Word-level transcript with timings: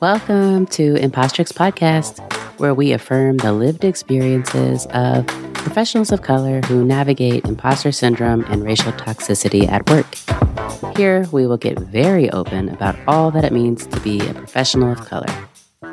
Welcome 0.00 0.64
to 0.68 0.94
Impostrix 0.94 1.52
Podcast, 1.52 2.20
where 2.58 2.72
we 2.72 2.92
affirm 2.92 3.36
the 3.36 3.52
lived 3.52 3.84
experiences 3.84 4.86
of 4.94 5.26
professionals 5.52 6.10
of 6.10 6.22
color 6.22 6.62
who 6.62 6.86
navigate 6.86 7.44
imposter 7.44 7.92
syndrome 7.92 8.42
and 8.44 8.64
racial 8.64 8.92
toxicity 8.92 9.68
at 9.68 9.90
work. 9.90 10.06
Here, 10.96 11.26
we 11.32 11.46
will 11.46 11.58
get 11.58 11.78
very 11.78 12.30
open 12.30 12.70
about 12.70 12.96
all 13.06 13.30
that 13.32 13.44
it 13.44 13.52
means 13.52 13.86
to 13.88 14.00
be 14.00 14.26
a 14.26 14.32
professional 14.32 14.90
of 14.90 15.00
color. 15.02 15.28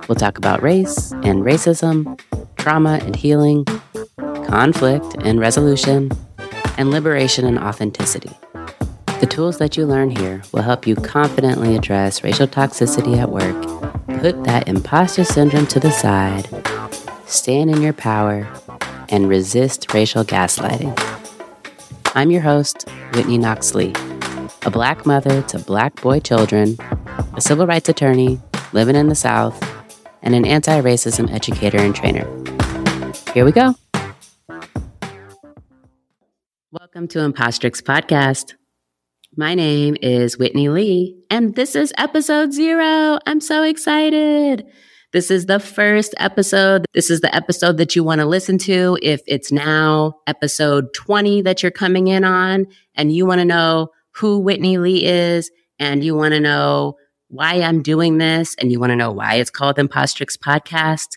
We'll 0.08 0.16
talk 0.16 0.38
about 0.38 0.64
race 0.64 1.12
and 1.12 1.44
racism, 1.44 2.18
trauma 2.55 3.02
and 3.04 3.14
healing, 3.14 3.66
conflict 4.46 5.18
and 5.20 5.38
resolution, 5.38 6.12
and 6.78 6.92
liberation 6.92 7.46
and 7.46 7.60
authenticity. 7.60 8.32
The 9.20 9.26
tools 9.26 9.58
that 9.58 9.76
you 9.76 9.86
learn 9.86 10.12
here 10.12 10.44
will 10.54 10.62
help 10.62 10.86
you 10.86 10.96
confidently 10.96 11.76
address 11.76 12.24
racial 12.24 12.48
toxicity 12.48 13.18
at 13.18 13.32
work, 13.32 13.86
put 14.20 14.44
that 14.46 14.68
imposter 14.68 15.24
syndrome 15.24 15.68
to 15.68 15.80
the 15.80 15.92
side, 15.92 16.48
stand 17.28 17.70
in 17.70 17.82
your 17.82 17.94
power, 17.94 18.48
and 19.10 19.30
resist 19.30 19.93
racial 19.93 20.24
gaslighting. 20.24 20.93
I'm 22.16 22.32
your 22.32 22.42
host, 22.42 22.90
Whitney 23.14 23.38
Knox 23.38 23.76
Lee, 23.76 23.93
a 24.64 24.71
black 24.71 25.06
mother 25.06 25.43
to 25.43 25.60
black 25.60 26.02
boy 26.02 26.20
children, 26.20 26.78
a 27.36 27.42
civil 27.42 27.68
rights 27.68 27.90
attorney 27.90 28.40
living 28.74 28.96
in 28.96 29.07
the 29.07 29.16
South, 29.16 29.62
and 30.24 30.34
an 30.34 30.46
anti 30.46 30.82
racism 30.82 31.32
educator 31.32 31.78
and 31.78 31.96
trainer. 31.96 32.26
Here 33.34 33.45
we 33.45 33.52
go. 33.52 33.76
Welcome 36.72 37.08
to 37.09 37.20
Impostrix 37.20 37.84
Podcast. 37.84 38.56
My 39.39 39.53
name 39.53 39.95
is 40.02 40.36
Whitney 40.39 40.67
Lee, 40.67 41.16
and 41.30 41.53
this 41.53 41.75
is 41.75 41.94
episode 41.95 42.53
zero. 42.53 43.19
I'm 43.28 43.39
so 43.39 43.61
excited. 43.61 44.66
This 45.14 45.30
is 45.30 45.45
the 45.45 45.59
first 45.59 46.16
episode. 46.17 46.88
This 46.95 47.12
is 47.12 47.22
the 47.22 47.34
episode 47.36 47.78
that 47.78 47.95
you 47.95 48.03
want 48.03 48.20
to 48.20 48.25
listen 48.25 48.58
to 48.58 48.97
if 49.03 49.22
it's 49.28 49.52
now 49.52 50.16
episode 50.25 50.92
20 50.95 51.44
that 51.44 51.62
you're 51.62 51.72
coming 51.72 52.08
in 52.08 52.23
on, 52.23 52.66
and 52.95 53.14
you 53.14 53.28
want 53.28 53.38
to 53.38 53.45
know 53.45 53.89
who 54.16 54.39
Whitney 54.39 54.80
Lee 54.80 55.06
is, 55.06 55.52
and 55.78 56.03
you 56.03 56.16
want 56.16 56.34
to 56.34 56.40
know 56.40 56.95
why 57.28 57.62
I'm 57.62 57.84
doing 57.84 58.17
this, 58.17 58.56
and 58.56 58.72
you 58.72 58.80
want 58.80 58.90
to 58.90 58.95
know 58.95 59.12
why 59.12 59.36
it's 59.36 59.52
called 59.52 59.75
Impostrix 59.75 60.36
Podcast. 60.36 61.09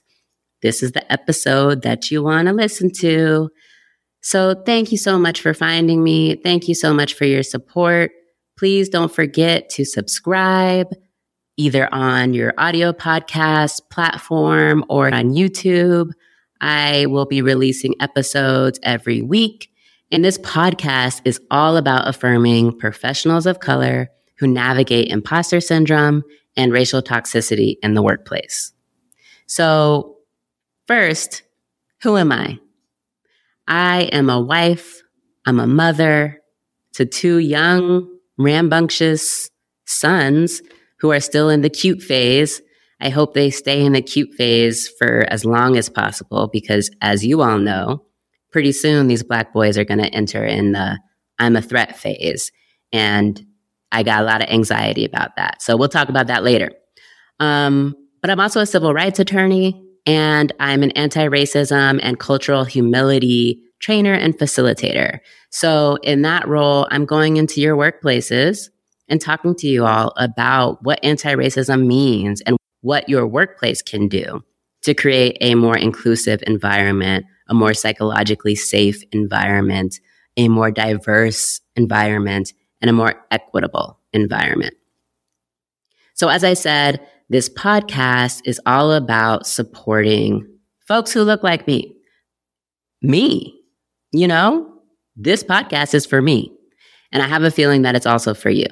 This 0.61 0.83
is 0.83 0.93
the 0.93 1.11
episode 1.11 1.81
that 1.85 2.11
you 2.11 2.23
want 2.23 2.49
to 2.49 2.53
listen 2.53 2.93
to. 2.99 3.49
So 4.21 4.55
thank 4.67 4.93
you 4.93 4.99
so 4.99 5.19
much 5.19 5.41
for 5.41 5.55
finding 5.55 6.03
me. 6.03 6.37
Thank 6.37 6.69
you 6.69 6.75
so 6.75 6.93
much 6.93 7.15
for 7.15 7.25
your 7.25 7.43
support. 7.43 8.13
Please 8.59 8.89
don't 8.89 9.13
forget 9.13 9.71
to 9.71 9.85
subscribe 9.85 10.89
either 11.57 11.93
on 11.93 12.35
your 12.35 12.55
audio 12.59 12.93
podcast 12.93 13.81
platform 13.91 14.85
or 14.89 15.13
on 15.13 15.31
YouTube. 15.31 16.11
I 16.61 17.07
will 17.07 17.27
be 17.27 17.43
releasing 17.43 17.95
episodes 18.01 18.79
every 18.83 19.23
week. 19.23 19.71
And 20.13 20.25
this 20.25 20.39
podcast 20.39 21.23
is 21.25 21.41
all 21.51 21.77
about 21.77 22.09
affirming 22.09 22.79
professionals 22.79 23.47
of 23.47 23.61
color 23.61 24.11
who 24.39 24.47
navigate 24.47 25.09
imposter 25.09 25.61
syndrome 25.61 26.23
and 26.57 26.73
racial 26.73 27.03
toxicity 27.03 27.77
in 27.83 27.95
the 27.95 28.03
workplace. 28.03 28.73
So, 29.47 30.17
first, 30.87 31.43
who 32.03 32.17
am 32.17 32.33
I? 32.33 32.59
I 33.71 34.03
am 34.13 34.29
a 34.29 34.41
wife, 34.41 35.01
I'm 35.47 35.61
a 35.61 35.67
mother 35.67 36.43
to 36.95 37.07
two 37.07 37.39
young, 37.39 38.09
rambunctious 38.37 39.49
sons 39.87 40.61
who 40.99 41.13
are 41.13 41.21
still 41.21 41.49
in 41.49 41.61
the 41.61 41.71
cute 41.71 42.03
phase. 42.03 42.61
I 43.01 43.11
hope 43.11 43.33
they 43.33 43.49
stay 43.49 43.85
in 43.85 43.93
the 43.93 44.03
cute 44.03 44.35
phase 44.35 44.89
for 44.99 45.25
as 45.31 45.45
long 45.45 45.77
as 45.77 45.89
possible 45.89 46.51
because, 46.53 46.91
as 47.01 47.25
you 47.25 47.43
all 47.43 47.59
know, 47.59 48.05
pretty 48.51 48.73
soon 48.73 49.07
these 49.07 49.23
black 49.23 49.53
boys 49.53 49.79
are 49.79 49.85
going 49.85 50.03
to 50.03 50.13
enter 50.13 50.45
in 50.45 50.73
the 50.73 50.99
I'm 51.39 51.55
a 51.55 51.63
threat 51.63 51.97
phase. 51.97 52.51
And 52.93 53.41
I 53.93 54.03
got 54.03 54.23
a 54.23 54.27
lot 54.27 54.43
of 54.43 54.51
anxiety 54.51 55.05
about 55.05 55.37
that. 55.37 55.63
So 55.63 55.77
we'll 55.77 55.89
talk 55.89 56.09
about 56.09 56.27
that 56.27 56.43
later. 56.43 56.73
Um, 57.39 57.95
but 58.21 58.31
I'm 58.31 58.41
also 58.41 58.61
a 58.61 58.67
civil 58.67 58.93
rights 58.93 59.21
attorney 59.21 59.90
and 60.07 60.53
I'm 60.61 60.83
an 60.83 60.91
anti 60.93 61.27
racism 61.27 62.01
and 62.03 62.19
cultural 62.19 62.65
humility 62.65 63.61
trainer 63.81 64.13
and 64.13 64.37
facilitator. 64.39 65.21
So, 65.51 65.97
in 66.03 66.23
that 66.23 66.47
role, 66.47 66.87
I'm 66.91 67.07
going 67.07 67.37
into 67.37 67.61
your 67.61 67.77
workplaces 67.77 68.69
and 69.09 69.21
talking 69.21 69.55
to 69.57 69.67
you 69.67 69.87
all 69.87 70.13
about 70.17 70.83
what 70.83 71.03
anti 71.03 71.35
racism 71.35 71.87
means 71.87 72.41
and 72.43 72.57
what 72.83 73.09
your 73.09 73.27
workplace 73.27 73.83
can 73.83 74.09
do 74.09 74.43
to 74.83 74.95
create 74.95 75.37
a 75.41 75.55
more 75.55 75.77
inclusive 75.77 76.43
environment, 76.47 77.27
a 77.49 77.55
more 77.55 77.75
psychologically 77.75 78.55
safe 78.55 79.03
environment, 79.13 80.01
a 80.37 80.49
more 80.49 80.71
diverse 80.71 81.61
environment, 81.77 82.55
and 82.81 82.89
a 82.89 82.95
more 82.95 83.15
equitable 83.31 83.99
environment. 84.13 84.75
So, 86.15 86.29
as 86.29 86.45
I 86.45 86.55
said, 86.55 87.01
this 87.31 87.49
podcast 87.49 88.43
is 88.45 88.61
all 88.67 88.93
about 88.93 89.47
supporting 89.47 90.45
folks 90.89 91.13
who 91.13 91.23
look 91.23 91.45
like 91.45 91.65
me. 91.69 91.97
Me, 93.03 93.57
you 94.11 94.27
know, 94.27 94.69
this 95.15 95.45
podcast 95.45 95.95
is 95.95 96.05
for 96.05 96.21
me. 96.21 96.53
And 97.13 97.23
I 97.23 97.29
have 97.29 97.45
a 97.45 97.51
feeling 97.53 97.83
that 97.83 97.95
it's 97.95 98.05
also 98.05 98.35
for 98.35 98.51
you. 98.51 98.67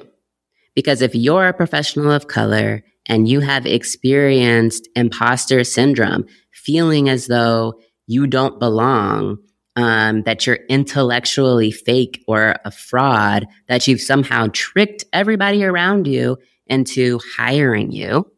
Because 0.75 1.01
if 1.01 1.15
you're 1.15 1.47
a 1.47 1.53
professional 1.53 2.11
of 2.11 2.27
color 2.27 2.83
and 3.05 3.29
you 3.29 3.39
have 3.39 3.65
experienced 3.65 4.89
imposter 4.93 5.63
syndrome, 5.63 6.25
feeling 6.51 7.07
as 7.07 7.27
though 7.27 7.79
you 8.07 8.27
don't 8.27 8.59
belong, 8.59 9.37
um, 9.77 10.23
that 10.23 10.45
you're 10.45 10.59
intellectually 10.67 11.71
fake 11.71 12.25
or 12.27 12.55
a 12.65 12.71
fraud, 12.71 13.47
that 13.69 13.87
you've 13.87 14.01
somehow 14.01 14.47
tricked 14.51 15.05
everybody 15.13 15.63
around 15.63 16.07
you 16.07 16.37
into 16.67 17.21
hiring 17.37 17.93
you, 17.93 18.29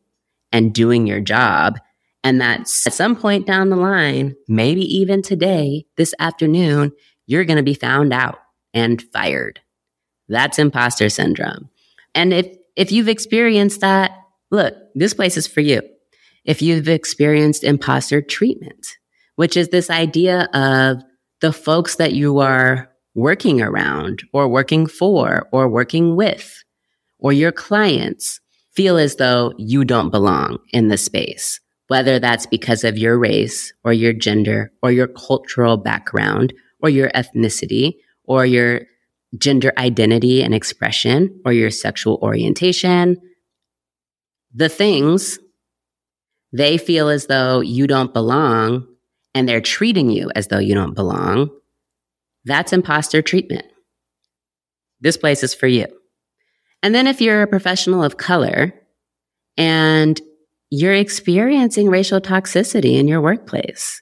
and 0.51 0.73
doing 0.73 1.07
your 1.07 1.21
job. 1.21 1.79
And 2.23 2.39
that 2.41 2.61
at 2.61 2.67
some 2.67 3.15
point 3.15 3.47
down 3.47 3.69
the 3.69 3.75
line, 3.75 4.35
maybe 4.47 4.81
even 4.97 5.21
today, 5.21 5.85
this 5.97 6.13
afternoon, 6.19 6.91
you're 7.25 7.45
going 7.45 7.57
to 7.57 7.63
be 7.63 7.73
found 7.73 8.13
out 8.13 8.39
and 8.73 9.01
fired. 9.01 9.59
That's 10.27 10.59
imposter 10.59 11.09
syndrome. 11.09 11.69
And 12.13 12.33
if, 12.33 12.55
if 12.75 12.91
you've 12.91 13.07
experienced 13.07 13.81
that, 13.81 14.11
look, 14.51 14.75
this 14.93 15.13
place 15.13 15.37
is 15.37 15.47
for 15.47 15.61
you. 15.61 15.81
If 16.45 16.61
you've 16.61 16.89
experienced 16.89 17.63
imposter 17.63 18.21
treatment, 18.21 18.87
which 19.35 19.55
is 19.55 19.69
this 19.69 19.89
idea 19.89 20.43
of 20.53 21.03
the 21.39 21.53
folks 21.53 21.95
that 21.95 22.13
you 22.13 22.39
are 22.39 22.89
working 23.15 23.61
around 23.61 24.23
or 24.33 24.47
working 24.47 24.87
for 24.87 25.47
or 25.51 25.67
working 25.67 26.15
with 26.15 26.63
or 27.19 27.33
your 27.33 27.51
clients 27.51 28.40
feel 28.73 28.97
as 28.97 29.17
though 29.17 29.53
you 29.57 29.83
don't 29.83 30.11
belong 30.11 30.59
in 30.71 30.87
the 30.87 30.97
space, 30.97 31.59
whether 31.87 32.19
that's 32.19 32.45
because 32.45 32.83
of 32.83 32.97
your 32.97 33.17
race 33.17 33.73
or 33.83 33.93
your 33.93 34.13
gender 34.13 34.71
or 34.81 34.91
your 34.91 35.07
cultural 35.07 35.77
background 35.77 36.53
or 36.81 36.89
your 36.89 37.09
ethnicity 37.09 37.95
or 38.23 38.45
your 38.45 38.81
gender 39.37 39.71
identity 39.77 40.43
and 40.43 40.53
expression 40.53 41.41
or 41.45 41.53
your 41.53 41.69
sexual 41.69 42.19
orientation. 42.21 43.17
The 44.53 44.69
things 44.69 45.39
they 46.53 46.77
feel 46.77 47.07
as 47.07 47.27
though 47.27 47.61
you 47.61 47.87
don't 47.87 48.13
belong 48.13 48.87
and 49.33 49.47
they're 49.47 49.61
treating 49.61 50.09
you 50.09 50.29
as 50.35 50.47
though 50.47 50.59
you 50.59 50.75
don't 50.75 50.93
belong. 50.93 51.49
That's 52.43 52.73
imposter 52.73 53.21
treatment. 53.21 53.65
This 54.99 55.17
place 55.17 55.43
is 55.43 55.53
for 55.53 55.67
you. 55.67 55.87
And 56.83 56.95
then 56.95 57.07
if 57.07 57.21
you're 57.21 57.41
a 57.41 57.47
professional 57.47 58.03
of 58.03 58.17
color 58.17 58.73
and 59.57 60.19
you're 60.69 60.93
experiencing 60.93 61.89
racial 61.89 62.21
toxicity 62.21 62.97
in 62.97 63.07
your 63.07 63.21
workplace. 63.21 64.01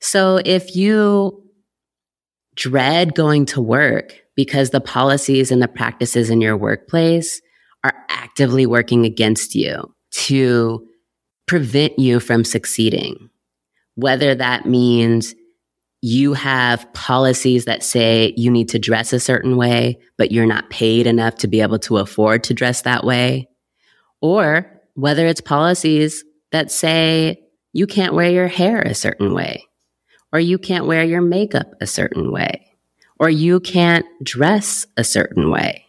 So 0.00 0.40
if 0.44 0.74
you 0.76 1.42
dread 2.54 3.14
going 3.14 3.46
to 3.46 3.60
work 3.60 4.14
because 4.36 4.70
the 4.70 4.80
policies 4.80 5.50
and 5.50 5.60
the 5.60 5.68
practices 5.68 6.30
in 6.30 6.40
your 6.40 6.56
workplace 6.56 7.40
are 7.84 7.94
actively 8.08 8.66
working 8.66 9.04
against 9.04 9.54
you 9.54 9.94
to 10.12 10.86
prevent 11.46 11.98
you 11.98 12.20
from 12.20 12.44
succeeding, 12.44 13.28
whether 13.96 14.34
that 14.34 14.66
means 14.66 15.34
you 16.02 16.34
have 16.34 16.92
policies 16.94 17.64
that 17.64 17.84
say 17.84 18.34
you 18.36 18.50
need 18.50 18.68
to 18.70 18.78
dress 18.78 19.12
a 19.12 19.20
certain 19.20 19.56
way, 19.56 20.00
but 20.18 20.32
you're 20.32 20.46
not 20.46 20.68
paid 20.68 21.06
enough 21.06 21.36
to 21.36 21.46
be 21.46 21.60
able 21.60 21.78
to 21.78 21.98
afford 21.98 22.42
to 22.44 22.54
dress 22.54 22.82
that 22.82 23.04
way. 23.04 23.48
Or 24.20 24.66
whether 24.94 25.26
it's 25.28 25.40
policies 25.40 26.24
that 26.50 26.72
say 26.72 27.40
you 27.72 27.86
can't 27.86 28.14
wear 28.14 28.28
your 28.28 28.48
hair 28.48 28.82
a 28.82 28.94
certain 28.94 29.32
way, 29.32 29.64
or 30.32 30.40
you 30.40 30.58
can't 30.58 30.86
wear 30.86 31.04
your 31.04 31.22
makeup 31.22 31.72
a 31.80 31.86
certain 31.86 32.32
way, 32.32 32.66
or 33.20 33.30
you 33.30 33.60
can't 33.60 34.04
dress 34.24 34.86
a 34.96 35.04
certain 35.04 35.50
way. 35.50 35.86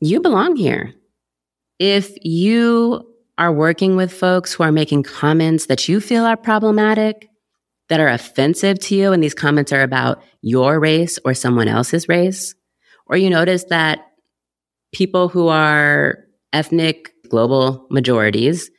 You 0.00 0.20
belong 0.20 0.56
here. 0.56 0.92
If 1.78 2.12
you 2.24 3.08
are 3.38 3.52
working 3.52 3.94
with 3.94 4.12
folks 4.12 4.52
who 4.52 4.64
are 4.64 4.72
making 4.72 5.04
comments 5.04 5.66
that 5.66 5.88
you 5.88 6.00
feel 6.00 6.24
are 6.24 6.36
problematic, 6.36 7.30
that 7.88 8.00
are 8.00 8.08
offensive 8.08 8.78
to 8.80 8.96
you, 8.96 9.12
and 9.12 9.22
these 9.22 9.34
comments 9.34 9.72
are 9.72 9.82
about 9.82 10.22
your 10.42 10.78
race 10.80 11.18
or 11.24 11.34
someone 11.34 11.68
else's 11.68 12.08
race, 12.08 12.54
or 13.06 13.16
you 13.16 13.30
notice 13.30 13.64
that 13.64 14.00
people 14.92 15.28
who 15.28 15.48
are 15.48 16.24
ethnic 16.52 17.12
global 17.28 17.86
majorities 17.90 18.70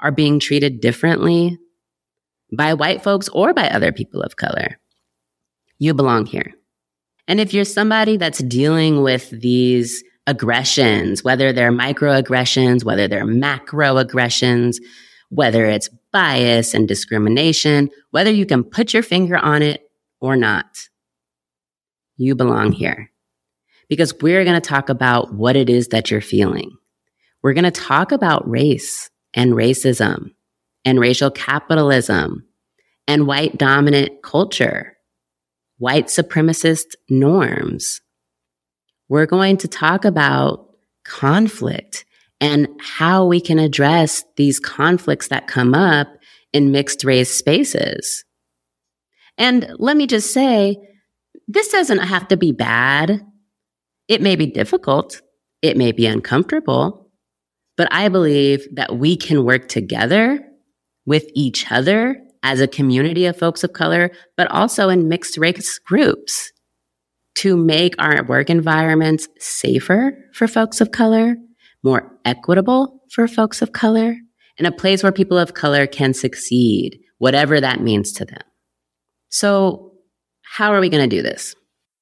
are 0.00 0.10
being 0.10 0.38
treated 0.38 0.80
differently 0.80 1.58
by 2.56 2.74
white 2.74 3.02
folks 3.02 3.28
or 3.28 3.52
by 3.52 3.68
other 3.68 3.92
people 3.92 4.22
of 4.22 4.36
color, 4.36 4.78
you 5.78 5.94
belong 5.94 6.26
here. 6.26 6.54
And 7.28 7.40
if 7.40 7.52
you're 7.52 7.64
somebody 7.64 8.16
that's 8.16 8.38
dealing 8.38 9.02
with 9.02 9.30
these 9.30 10.02
aggressions, 10.26 11.24
whether 11.24 11.52
they're 11.52 11.72
microaggressions, 11.72 12.84
whether 12.84 13.08
they're 13.08 13.26
macroaggressions, 13.26 14.76
whether 15.28 15.64
it's 15.64 15.88
bias 16.16 16.72
and 16.72 16.88
discrimination, 16.88 17.90
whether 18.10 18.30
you 18.30 18.46
can 18.46 18.64
put 18.64 18.94
your 18.94 19.02
finger 19.02 19.36
on 19.36 19.60
it 19.60 19.82
or 20.18 20.34
not, 20.34 20.88
you 22.16 22.34
belong 22.34 22.72
here. 22.72 23.10
Because 23.90 24.14
we're 24.22 24.42
going 24.44 24.58
to 24.58 24.66
talk 24.66 24.88
about 24.88 25.34
what 25.34 25.56
it 25.56 25.68
is 25.68 25.88
that 25.88 26.10
you're 26.10 26.22
feeling. 26.22 26.70
We're 27.42 27.52
going 27.52 27.64
to 27.64 27.70
talk 27.70 28.12
about 28.12 28.48
race 28.48 29.10
and 29.34 29.52
racism 29.52 30.30
and 30.86 30.98
racial 30.98 31.30
capitalism 31.30 32.46
and 33.06 33.26
white 33.26 33.58
dominant 33.58 34.22
culture, 34.22 34.96
white 35.76 36.06
supremacist 36.06 36.94
norms. 37.10 38.00
We're 39.10 39.26
going 39.26 39.58
to 39.58 39.68
talk 39.68 40.06
about 40.06 40.66
conflict 41.04 42.06
and 42.40 42.68
how 42.80 43.24
we 43.24 43.40
can 43.40 43.58
address 43.58 44.24
these 44.36 44.60
conflicts 44.60 45.28
that 45.28 45.46
come 45.46 45.74
up 45.74 46.08
in 46.52 46.70
mixed 46.70 47.04
race 47.04 47.30
spaces. 47.30 48.24
And 49.38 49.72
let 49.78 49.96
me 49.96 50.06
just 50.06 50.32
say, 50.32 50.76
this 51.48 51.68
doesn't 51.68 51.98
have 51.98 52.28
to 52.28 52.36
be 52.36 52.52
bad. 52.52 53.24
It 54.08 54.22
may 54.22 54.36
be 54.36 54.46
difficult. 54.46 55.20
It 55.62 55.76
may 55.76 55.92
be 55.92 56.06
uncomfortable, 56.06 57.10
but 57.76 57.88
I 57.90 58.08
believe 58.08 58.66
that 58.74 58.96
we 58.96 59.16
can 59.16 59.44
work 59.44 59.68
together 59.68 60.40
with 61.06 61.24
each 61.34 61.70
other 61.70 62.20
as 62.42 62.60
a 62.60 62.68
community 62.68 63.26
of 63.26 63.36
folks 63.36 63.64
of 63.64 63.72
color, 63.72 64.10
but 64.36 64.50
also 64.50 64.88
in 64.88 65.08
mixed 65.08 65.38
race 65.38 65.78
groups 65.78 66.52
to 67.36 67.56
make 67.56 67.94
our 67.98 68.24
work 68.24 68.48
environments 68.48 69.28
safer 69.38 70.16
for 70.32 70.46
folks 70.48 70.80
of 70.80 70.90
color, 70.90 71.36
more 71.86 72.12
equitable 72.24 73.00
for 73.12 73.26
folks 73.28 73.62
of 73.62 73.72
color, 73.72 74.16
and 74.58 74.66
a 74.66 74.72
place 74.72 75.02
where 75.02 75.12
people 75.12 75.38
of 75.38 75.54
color 75.54 75.86
can 75.86 76.12
succeed, 76.12 76.98
whatever 77.18 77.60
that 77.60 77.80
means 77.80 78.12
to 78.12 78.24
them. 78.24 78.42
So, 79.28 79.92
how 80.42 80.72
are 80.72 80.80
we 80.80 80.88
going 80.88 81.08
to 81.08 81.16
do 81.16 81.22
this? 81.22 81.54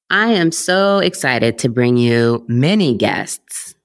I 0.09 0.27
am 0.27 0.51
so 0.51 0.99
excited 0.99 1.57
to 1.59 1.69
bring 1.69 1.97
you 1.97 2.45
many 2.47 2.95
guests 2.95 3.75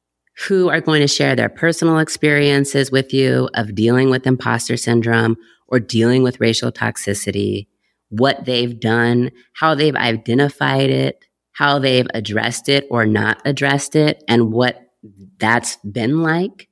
who 0.47 0.71
are 0.71 0.81
going 0.81 1.01
to 1.01 1.09
share 1.09 1.37
their 1.37 1.49
personal 1.49 1.99
experiences 1.99 2.91
with 2.91 3.13
you 3.13 3.49
of 3.55 3.75
dealing 3.75 4.11
with 4.11 4.27
imposter 4.27 4.77
syndrome 4.77 5.37
or 5.69 5.81
dealing 5.81 6.23
with 6.23 6.41
racial 6.41 6.73
toxicity, 6.73 7.69
what 8.09 8.45
they've 8.45 8.81
done, 8.81 9.31
how 9.55 9.75
they've 9.75 9.97
identified 9.97 10.91
it, 10.91 11.25
how 11.53 11.79
they've 11.79 12.09
addressed 12.15 12.69
it 12.69 12.87
or 12.91 13.05
not 13.07 13.41
addressed 13.45 13.97
it, 13.97 14.23
and 14.29 14.53
what 14.53 14.90
that's 15.39 15.77
been 15.77 16.23
like. 16.23 16.69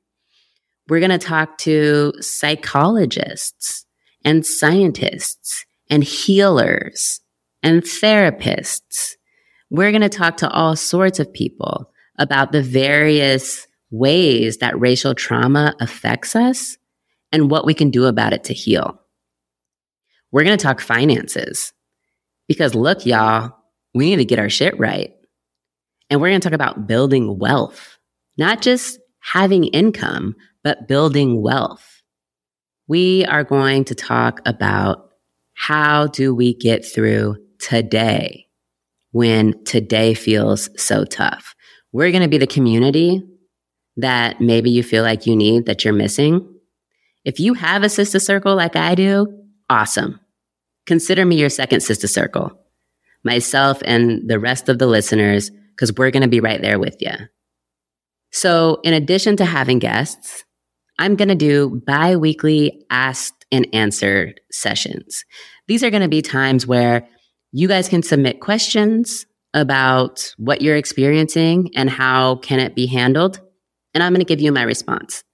We're 0.88 1.00
going 1.00 1.10
to 1.10 1.18
talk 1.18 1.58
to 1.58 2.12
psychologists 2.20 3.84
and 4.24 4.44
scientists 4.44 5.66
and 5.90 6.02
healers 6.02 7.20
and 7.62 7.82
therapists. 7.82 9.14
We're 9.70 9.90
going 9.90 10.02
to 10.02 10.08
talk 10.08 10.38
to 10.38 10.50
all 10.50 10.76
sorts 10.76 11.18
of 11.18 11.32
people 11.32 11.90
about 12.18 12.52
the 12.52 12.62
various 12.62 13.66
ways 13.90 14.58
that 14.58 14.78
racial 14.78 15.14
trauma 15.14 15.74
affects 15.80 16.34
us 16.34 16.76
and 17.32 17.50
what 17.50 17.66
we 17.66 17.74
can 17.74 17.90
do 17.90 18.06
about 18.06 18.32
it 18.32 18.44
to 18.44 18.54
heal. 18.54 19.00
We're 20.30 20.44
going 20.44 20.58
to 20.58 20.62
talk 20.62 20.80
finances 20.80 21.72
because 22.48 22.74
look, 22.74 23.06
y'all, 23.06 23.54
we 23.94 24.10
need 24.10 24.16
to 24.16 24.24
get 24.24 24.38
our 24.38 24.50
shit 24.50 24.78
right. 24.78 25.14
And 26.10 26.20
we're 26.20 26.28
going 26.28 26.40
to 26.40 26.48
talk 26.48 26.54
about 26.54 26.86
building 26.86 27.38
wealth, 27.38 27.97
not 28.38 28.62
just 28.62 28.98
having 29.20 29.64
income, 29.64 30.34
but 30.62 30.88
building 30.88 31.42
wealth. 31.42 32.02
We 32.86 33.24
are 33.26 33.44
going 33.44 33.84
to 33.86 33.94
talk 33.94 34.40
about 34.46 35.10
how 35.54 36.06
do 36.06 36.34
we 36.34 36.54
get 36.54 36.86
through 36.86 37.36
today 37.58 38.46
when 39.10 39.64
today 39.64 40.14
feels 40.14 40.70
so 40.80 41.04
tough. 41.04 41.54
We're 41.92 42.12
going 42.12 42.22
to 42.22 42.28
be 42.28 42.38
the 42.38 42.46
community 42.46 43.22
that 43.96 44.40
maybe 44.40 44.70
you 44.70 44.82
feel 44.82 45.02
like 45.02 45.26
you 45.26 45.34
need 45.34 45.66
that 45.66 45.84
you're 45.84 45.92
missing. 45.92 46.54
If 47.24 47.40
you 47.40 47.54
have 47.54 47.82
a 47.82 47.88
sister 47.88 48.20
circle 48.20 48.54
like 48.54 48.76
I 48.76 48.94
do, 48.94 49.26
awesome. 49.68 50.20
Consider 50.86 51.26
me 51.26 51.36
your 51.36 51.50
second 51.50 51.80
sister 51.80 52.06
circle, 52.06 52.52
myself 53.24 53.82
and 53.84 54.28
the 54.28 54.38
rest 54.38 54.68
of 54.68 54.78
the 54.78 54.86
listeners, 54.86 55.50
because 55.74 55.92
we're 55.94 56.12
going 56.12 56.22
to 56.22 56.28
be 56.28 56.40
right 56.40 56.62
there 56.62 56.78
with 56.78 56.96
you. 57.00 57.10
So, 58.30 58.80
in 58.84 58.94
addition 58.94 59.36
to 59.36 59.44
having 59.44 59.78
guests, 59.78 60.44
I'm 60.98 61.16
going 61.16 61.28
to 61.28 61.34
do 61.34 61.82
bi 61.86 62.16
weekly 62.16 62.84
asked 62.90 63.46
and 63.50 63.66
answered 63.72 64.40
sessions. 64.50 65.24
These 65.66 65.82
are 65.82 65.90
going 65.90 66.02
to 66.02 66.08
be 66.08 66.22
times 66.22 66.66
where 66.66 67.08
you 67.52 67.68
guys 67.68 67.88
can 67.88 68.02
submit 68.02 68.40
questions 68.40 69.26
about 69.54 70.34
what 70.36 70.60
you're 70.60 70.76
experiencing 70.76 71.70
and 71.74 71.88
how 71.88 72.36
can 72.36 72.60
it 72.60 72.74
be 72.74 72.86
handled. 72.86 73.40
And 73.94 74.02
I'm 74.02 74.12
going 74.12 74.24
to 74.24 74.28
give 74.28 74.40
you 74.40 74.52
my 74.52 74.62
response. 74.62 75.24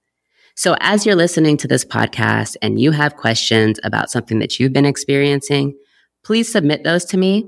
So 0.55 0.77
as 0.79 1.05
you're 1.05 1.15
listening 1.15 1.57
to 1.57 1.67
this 1.67 1.83
podcast 1.83 2.55
and 2.61 2.79
you 2.79 2.91
have 2.91 3.17
questions 3.17 3.79
about 3.83 4.09
something 4.09 4.39
that 4.39 4.57
you've 4.57 4.71
been 4.71 4.85
experiencing, 4.85 5.77
please 6.23 6.49
submit 6.49 6.85
those 6.85 7.03
to 7.05 7.17
me. 7.17 7.45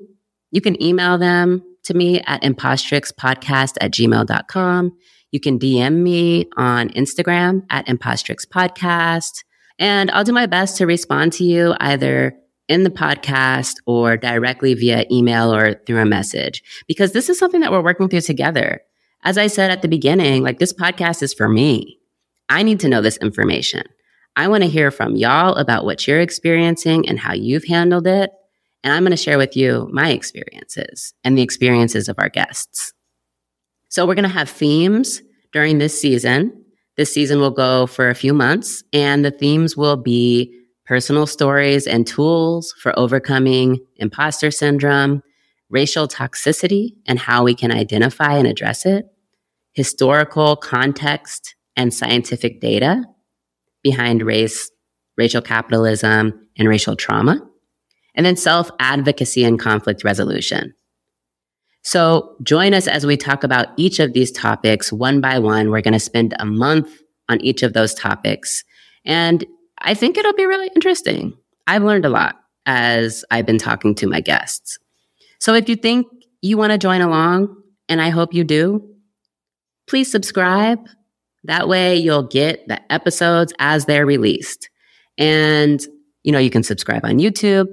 You 0.51 0.59
can 0.59 0.81
email 0.83 1.17
them 1.17 1.63
to 1.83 1.93
me 1.93 2.19
at 2.21 2.41
impostrixpodcast 2.41 3.77
at 3.79 3.91
gmail.com. 3.91 4.97
You 5.31 5.39
can 5.39 5.59
DM 5.59 5.95
me 5.95 6.47
on 6.55 6.89
Instagram 6.89 7.63
at 7.69 7.87
Impostrix 7.87 8.47
Podcast, 8.47 9.43
And 9.79 10.09
I'll 10.11 10.23
do 10.23 10.33
my 10.33 10.47
best 10.47 10.77
to 10.77 10.87
respond 10.87 11.33
to 11.33 11.43
you 11.43 11.75
either 11.79 12.35
in 12.67 12.83
the 12.83 12.89
podcast 12.89 13.75
or 13.85 14.17
directly 14.17 14.73
via 14.73 15.05
email 15.11 15.53
or 15.53 15.75
through 15.85 16.01
a 16.01 16.05
message 16.05 16.63
because 16.87 17.11
this 17.11 17.29
is 17.29 17.39
something 17.39 17.61
that 17.61 17.71
we're 17.71 17.83
working 17.83 18.09
through 18.09 18.21
together. 18.21 18.81
As 19.23 19.37
I 19.37 19.47
said 19.47 19.71
at 19.71 19.81
the 19.81 19.87
beginning, 19.87 20.43
like 20.43 20.59
this 20.59 20.73
podcast 20.73 21.21
is 21.21 21.33
for 21.33 21.47
me. 21.47 21.99
I 22.49 22.63
need 22.63 22.79
to 22.81 22.89
know 22.89 23.01
this 23.01 23.17
information. 23.17 23.83
I 24.35 24.47
want 24.47 24.63
to 24.63 24.69
hear 24.69 24.91
from 24.91 25.15
y'all 25.15 25.55
about 25.55 25.85
what 25.85 26.07
you're 26.07 26.21
experiencing 26.21 27.07
and 27.07 27.19
how 27.19 27.33
you've 27.33 27.65
handled 27.65 28.07
it. 28.07 28.29
And 28.83 28.93
I'm 28.93 29.03
going 29.03 29.11
to 29.11 29.17
share 29.17 29.37
with 29.37 29.57
you 29.57 29.89
my 29.91 30.11
experiences 30.11 31.13
and 31.23 31.37
the 31.37 31.41
experiences 31.41 32.07
of 32.07 32.15
our 32.19 32.29
guests. 32.29 32.93
So 33.89 34.05
we're 34.05 34.15
going 34.15 34.23
to 34.23 34.29
have 34.29 34.49
themes 34.49 35.21
during 35.53 35.77
this 35.77 35.99
season. 35.99 36.65
This 36.97 37.13
season 37.13 37.39
will 37.39 37.51
go 37.51 37.87
for 37.87 38.09
a 38.09 38.15
few 38.15 38.33
months 38.33 38.83
and 38.91 39.23
the 39.23 39.31
themes 39.31 39.77
will 39.77 39.97
be 39.97 40.53
personal 40.85 41.27
stories 41.27 41.85
and 41.85 42.07
tools 42.07 42.73
for 42.81 42.97
overcoming 42.97 43.79
imposter 43.97 44.51
syndrome, 44.51 45.21
racial 45.69 46.07
toxicity 46.07 46.93
and 47.05 47.19
how 47.19 47.43
we 47.43 47.53
can 47.53 47.71
identify 47.71 48.35
and 48.35 48.47
address 48.47 48.85
it, 48.85 49.05
historical 49.73 50.55
context 50.55 51.55
and 51.75 51.93
scientific 51.93 52.59
data 52.61 53.03
behind 53.83 54.23
race, 54.23 54.71
racial 55.17 55.41
capitalism, 55.41 56.47
and 56.57 56.67
racial 56.67 56.95
trauma, 56.95 57.39
and 58.15 58.25
then 58.25 58.35
self 58.35 58.71
advocacy 58.79 59.43
and 59.43 59.59
conflict 59.59 60.03
resolution. 60.03 60.73
So 61.87 62.35
join 62.43 62.73
us 62.73 62.85
as 62.85 63.05
we 63.05 63.15
talk 63.15 63.45
about 63.45 63.69
each 63.77 64.01
of 64.01 64.11
these 64.11 64.29
topics 64.29 64.91
one 64.91 65.21
by 65.21 65.39
one. 65.39 65.69
We're 65.69 65.79
going 65.79 65.93
to 65.93 66.01
spend 66.01 66.35
a 66.37 66.43
month 66.43 66.89
on 67.29 67.39
each 67.39 67.63
of 67.63 67.71
those 67.71 67.93
topics. 67.93 68.65
And 69.05 69.45
I 69.77 69.93
think 69.93 70.17
it'll 70.17 70.33
be 70.33 70.45
really 70.45 70.69
interesting. 70.75 71.33
I've 71.65 71.83
learned 71.83 72.03
a 72.03 72.09
lot 72.09 72.41
as 72.65 73.23
I've 73.31 73.45
been 73.45 73.57
talking 73.57 73.95
to 73.95 74.07
my 74.07 74.19
guests. 74.19 74.77
So 75.39 75.53
if 75.53 75.69
you 75.69 75.77
think 75.77 76.07
you 76.41 76.57
want 76.57 76.73
to 76.73 76.77
join 76.77 76.99
along, 76.99 77.55
and 77.87 78.01
I 78.01 78.09
hope 78.09 78.33
you 78.33 78.43
do, 78.43 78.85
please 79.87 80.11
subscribe. 80.11 80.79
That 81.45 81.69
way 81.69 81.95
you'll 81.95 82.27
get 82.27 82.67
the 82.67 82.81
episodes 82.91 83.53
as 83.59 83.85
they're 83.85 84.05
released. 84.05 84.69
And, 85.17 85.79
you 86.23 86.33
know, 86.33 86.39
you 86.39 86.49
can 86.49 86.63
subscribe 86.63 87.05
on 87.05 87.19
YouTube. 87.19 87.67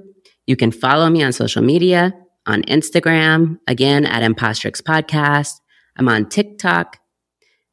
You 0.47 0.55
can 0.55 0.71
follow 0.71 1.09
me 1.09 1.21
on 1.21 1.33
social 1.33 1.61
media, 1.61 2.13
on 2.45 2.61
Instagram, 2.63 3.59
again 3.67 4.05
at 4.05 4.23
Impostrix 4.23 4.81
Podcast. 4.81 5.59
I'm 5.97 6.09
on 6.09 6.29
TikTok. 6.29 6.97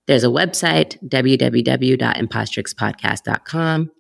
There's 0.07 0.23
a 0.25 0.29
website, 0.29 0.99
www.impostrixpodcast.com. 1.09 3.91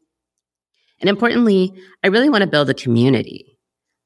And 1.00 1.08
importantly, 1.08 1.72
I 2.04 2.08
really 2.08 2.28
want 2.28 2.42
to 2.42 2.48
build 2.48 2.68
a 2.70 2.74
community. 2.74 3.58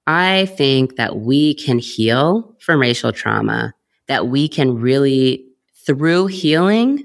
I 0.07 0.47
think 0.47 0.97
that 0.97 1.17
we 1.17 1.55
can 1.55 1.79
heal 1.79 2.55
from 2.61 2.81
racial 2.81 3.13
trauma, 3.13 3.75
that 4.09 4.29
we 4.29 4.49
can 4.49 4.79
really, 4.79 5.47
through 5.85 6.27
healing, 6.27 7.05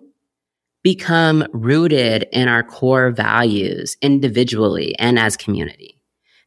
become 0.84 1.46
rooted 1.51 2.27
in 2.32 2.48
our 2.48 2.63
core 2.63 3.12
values 3.12 3.98
individually 4.01 4.96
and 4.98 5.20
as 5.20 5.38
community. 5.38 6.00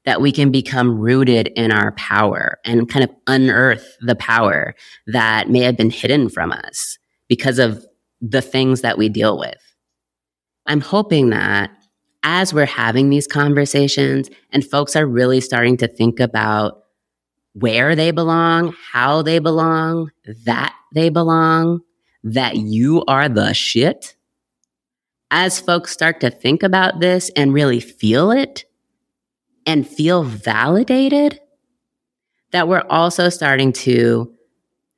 That 0.05 0.21
we 0.21 0.33
can 0.33 0.51
become 0.51 0.99
rooted 0.99 1.49
in 1.57 1.73
our 1.73 1.93
power 1.93 2.59
and 2.65 2.89
kind 2.89 3.05
of 3.05 3.11
unearth 3.27 3.97
the 4.01 4.15
power 4.15 4.75
that 5.07 5.49
may 5.49 5.61
have 5.61 5.79
been 5.79 5.91
hidden 5.91 6.29
from 6.29 6.53
us 6.53 6.99
because 7.27 7.59
of 7.59 7.87
the 8.21 8.43
things 8.43 8.83
that 8.83 8.99
we 8.99 9.09
deal 9.09 9.39
with. 9.39 9.59
I'm 10.67 10.81
hoping 10.81 11.31
that 11.31 11.71
as 12.23 12.55
we're 12.55 12.67
having 12.67 13.11
these 13.11 13.27
conversations 13.27 14.31
and 14.51 14.65
folks 14.65 14.97
are 14.97 15.07
really 15.07 15.41
starting 15.41 15.77
to 15.79 15.89
think 15.89 16.21
about 16.21 16.83
where 17.53 17.95
they 17.95 18.11
belong, 18.11 18.75
how 18.93 19.23
they 19.23 19.39
belong, 19.39 20.11
that 20.45 20.75
they 20.95 21.09
belong, 21.09 21.81
that 22.25 22.57
you 22.57 23.05
are 23.07 23.29
the 23.29 23.53
shit. 23.53 24.17
As 25.31 25.61
folks 25.61 25.93
start 25.93 26.21
to 26.21 26.31
think 26.31 26.63
about 26.63 27.01
this 27.01 27.31
and 27.37 27.53
really 27.53 27.81
feel 27.81 28.31
it 28.31 28.65
and 29.67 29.89
feel 29.89 30.23
validated, 30.23 31.41
that 32.53 32.69
we're 32.69 32.85
also 32.89 33.29
starting 33.29 33.73
to 33.73 34.33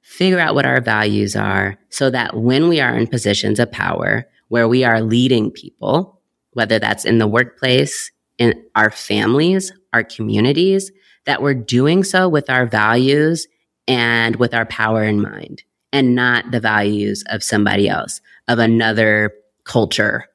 figure 0.02 0.38
out 0.38 0.54
what 0.54 0.66
our 0.66 0.80
values 0.80 1.34
are 1.34 1.76
so 1.88 2.10
that 2.10 2.36
when 2.36 2.68
we 2.68 2.80
are 2.80 2.96
in 2.96 3.06
positions 3.06 3.58
of 3.58 3.70
power 3.72 4.26
where 4.48 4.68
we 4.68 4.84
are 4.84 5.00
leading 5.00 5.50
people, 5.50 6.20
whether 6.52 6.78
that's 6.78 7.04
in 7.04 7.18
the 7.18 7.26
workplace, 7.26 8.10
in 8.38 8.54
our 8.74 8.90
families, 8.90 9.72
our 9.92 10.04
communities, 10.04 10.92
that 11.24 11.42
we're 11.42 11.54
doing 11.54 12.04
so 12.04 12.28
with 12.28 12.48
our 12.48 12.66
values 12.66 13.48
and 13.88 14.36
with 14.36 14.54
our 14.54 14.66
power 14.66 15.02
in 15.02 15.20
mind 15.20 15.62
and 15.92 16.14
not 16.14 16.50
the 16.50 16.60
values 16.60 17.24
of 17.28 17.42
somebody 17.42 17.88
else, 17.88 18.20
of 18.48 18.58
another 18.58 19.32
culture 19.64 20.26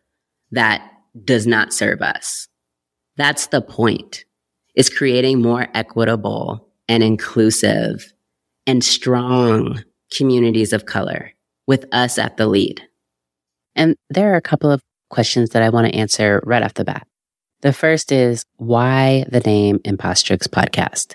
that 0.52 0.92
does 1.24 1.48
not 1.48 1.74
serve 1.74 2.02
us. 2.02 2.48
That's 3.22 3.46
the 3.46 3.62
point 3.62 4.26
is 4.76 4.90
creating 4.90 5.44
more 5.44 5.68
equitable 5.76 6.68
and 6.88 7.04
inclusive 7.04 8.12
and 8.66 8.84
strong 8.84 9.84
communities 10.12 10.74
of 10.74 10.88
color 10.88 11.32
with 11.68 11.86
us 11.92 12.18
at 12.18 12.38
the 12.38 12.48
lead. 12.48 12.82
And 13.76 13.96
there 14.10 14.34
are 14.34 14.38
a 14.38 14.42
couple 14.42 14.72
of 14.72 14.82
questions 15.12 15.52
that 15.52 15.62
I 15.62 15.70
want 15.70 15.86
to 15.86 15.96
answer 15.96 16.42
right 16.48 16.64
off 16.64 16.74
the 16.74 16.84
bat. 16.84 17.06
The 17.62 17.74
first 17.74 18.12
is 18.12 18.44
why 18.58 19.26
the 19.30 19.42
name 19.42 19.78
Impostrix 19.86 20.48
Podcast? 20.48 21.14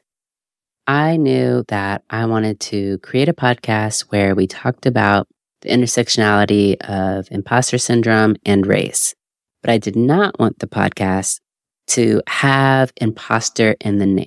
I 0.87 1.17
knew 1.17 1.65
that 1.67 2.05
I 2.09 2.27
wanted 2.27 2.61
to 2.61 2.99
create 2.99 3.29
a 3.29 3.35
podcast 3.35 4.03
where 4.13 4.37
we 4.37 4.47
talked 4.47 4.87
about 4.87 5.27
the 5.63 5.71
intersectionality 5.71 6.77
of 6.83 7.27
imposter 7.33 7.79
syndrome 7.79 8.37
and 8.47 8.65
race. 8.65 9.13
But 9.61 9.71
I 9.71 9.79
did 9.79 9.97
not 9.97 10.39
want 10.39 10.61
the 10.61 10.69
podcast 10.69 11.41
to 11.89 12.21
have 12.29 12.93
imposter 12.97 13.77
in 13.81 13.99
the 13.99 14.07
name 14.07 14.27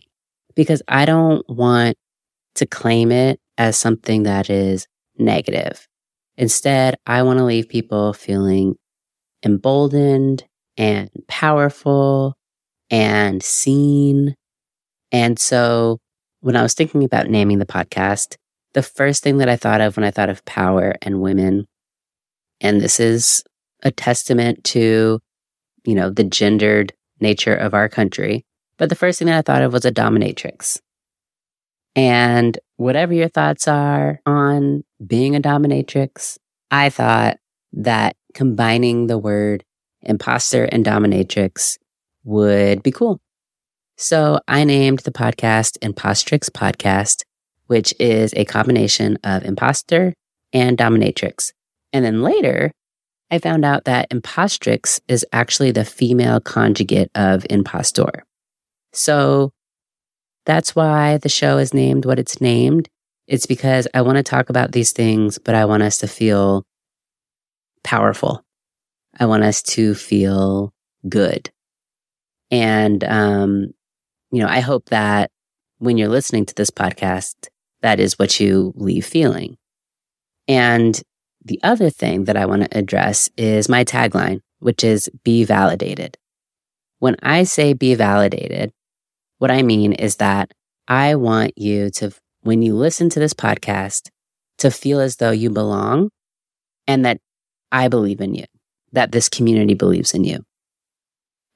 because 0.55 0.81
I 0.87 1.05
don't 1.05 1.47
want 1.49 1.97
to 2.55 2.65
claim 2.65 3.11
it 3.11 3.39
as 3.57 3.77
something 3.77 4.23
that 4.23 4.49
is 4.49 4.87
negative. 5.17 5.87
Instead, 6.37 6.95
I 7.05 7.23
want 7.23 7.39
to 7.39 7.45
leave 7.45 7.69
people 7.69 8.13
feeling 8.13 8.75
emboldened 9.43 10.43
and 10.77 11.09
powerful 11.27 12.35
and 12.89 13.43
seen. 13.43 14.35
And 15.11 15.37
so 15.37 15.99
when 16.41 16.55
I 16.55 16.61
was 16.61 16.73
thinking 16.73 17.03
about 17.03 17.29
naming 17.29 17.59
the 17.59 17.65
podcast, 17.65 18.35
the 18.73 18.83
first 18.83 19.23
thing 19.23 19.37
that 19.37 19.49
I 19.49 19.55
thought 19.55 19.81
of 19.81 19.97
when 19.97 20.03
I 20.03 20.11
thought 20.11 20.29
of 20.29 20.45
power 20.45 20.95
and 21.01 21.21
women, 21.21 21.65
and 22.61 22.79
this 22.79 22.99
is 22.99 23.43
a 23.83 23.91
testament 23.91 24.63
to, 24.65 25.19
you 25.85 25.95
know, 25.95 26.09
the 26.09 26.23
gendered 26.23 26.93
nature 27.21 27.55
of 27.55 27.73
our 27.73 27.89
country. 27.89 28.45
But 28.77 28.89
the 28.89 28.95
first 28.95 29.19
thing 29.19 29.27
that 29.27 29.37
I 29.37 29.41
thought 29.41 29.61
of 29.61 29.73
was 29.73 29.85
a 29.85 29.91
dominatrix. 29.91 30.79
And 31.95 32.57
whatever 32.77 33.13
your 33.13 33.27
thoughts 33.27 33.67
are 33.67 34.21
on 34.25 34.83
being 35.05 35.35
a 35.35 35.41
dominatrix, 35.41 36.37
I 36.71 36.89
thought 36.89 37.37
that 37.73 38.15
combining 38.33 39.07
the 39.07 39.17
word 39.17 39.63
imposter 40.01 40.65
and 40.65 40.85
dominatrix 40.85 41.77
would 42.23 42.83
be 42.83 42.91
cool. 42.91 43.19
So 43.97 44.39
I 44.47 44.63
named 44.63 44.99
the 44.99 45.11
podcast 45.11 45.77
Impostrix 45.79 46.49
Podcast, 46.49 47.23
which 47.67 47.93
is 47.99 48.33
a 48.35 48.45
combination 48.45 49.17
of 49.23 49.43
imposter 49.43 50.13
and 50.53 50.77
dominatrix. 50.77 51.51
And 51.91 52.05
then 52.05 52.21
later, 52.21 52.71
I 53.31 53.39
found 53.39 53.63
out 53.63 53.85
that 53.85 54.09
impostrix 54.09 54.99
is 55.07 55.25
actually 55.31 55.71
the 55.71 55.85
female 55.85 56.39
conjugate 56.39 57.11
of 57.15 57.45
impostor. 57.49 58.25
So 58.91 59.51
that's 60.45 60.75
why 60.75 61.17
the 61.17 61.29
show 61.29 61.57
is 61.57 61.73
named 61.73 62.05
what 62.05 62.19
it's 62.19 62.41
named. 62.41 62.89
It's 63.27 63.45
because 63.45 63.87
I 63.93 64.01
want 64.01 64.17
to 64.17 64.23
talk 64.23 64.49
about 64.49 64.71
these 64.71 64.91
things, 64.91 65.37
but 65.37 65.53
I 65.53 65.65
want 65.65 65.83
us 65.83 65.99
to 65.99 66.07
feel 66.07 66.65
powerful. 67.83 68.43
I 69.19 69.25
want 69.25 69.43
us 69.43 69.61
to 69.63 69.93
feel 69.93 70.73
good. 71.07 71.51
And, 72.49 73.03
um, 73.03 73.73
you 74.31 74.41
know, 74.41 74.47
I 74.49 74.59
hope 74.59 74.89
that 74.89 75.29
when 75.77 75.97
you're 75.97 76.09
listening 76.09 76.45
to 76.47 76.55
this 76.55 76.71
podcast, 76.71 77.35
that 77.81 77.99
is 77.99 78.17
what 78.17 78.39
you 78.39 78.73
leave 78.75 79.05
feeling. 79.05 79.57
And 80.47 80.99
the 81.49 81.59
other 81.63 81.89
thing 81.89 82.25
that 82.25 82.37
I 82.37 82.45
want 82.45 82.61
to 82.61 82.77
address 82.77 83.27
is 83.35 83.67
my 83.67 83.83
tagline, 83.83 84.41
which 84.59 84.83
is 84.83 85.09
be 85.23 85.43
validated. 85.43 86.15
When 86.99 87.15
I 87.23 87.43
say 87.43 87.73
be 87.73 87.95
validated, 87.95 88.71
what 89.39 89.49
I 89.49 89.63
mean 89.63 89.93
is 89.93 90.17
that 90.17 90.51
I 90.87 91.15
want 91.15 91.57
you 91.57 91.89
to, 91.91 92.11
when 92.41 92.61
you 92.61 92.75
listen 92.75 93.09
to 93.09 93.19
this 93.19 93.33
podcast, 93.33 94.09
to 94.59 94.69
feel 94.69 94.99
as 94.99 95.15
though 95.15 95.31
you 95.31 95.49
belong 95.49 96.11
and 96.85 97.03
that 97.03 97.17
I 97.71 97.87
believe 97.87 98.21
in 98.21 98.35
you, 98.35 98.45
that 98.91 99.11
this 99.11 99.27
community 99.27 99.73
believes 99.73 100.13
in 100.13 100.25
you. 100.25 100.43